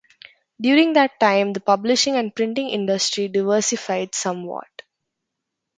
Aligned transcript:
During 0.59 0.93
that 0.93 1.19
time 1.19 1.53
the 1.53 1.59
publishing 1.59 2.15
and 2.15 2.33
printing 2.35 2.69
industry 2.69 3.27
diversified 3.27 4.15
somewhat. 4.15 4.81